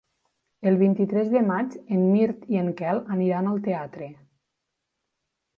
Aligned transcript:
El 0.71 0.77
vint-i-tres 0.79 1.29
de 1.33 1.43
maig 1.49 1.75
en 1.97 2.01
Mirt 2.15 2.49
i 2.55 2.59
en 2.63 2.73
Quel 2.81 3.03
aniran 3.17 3.53
al 3.53 3.63
teatre. 3.71 4.09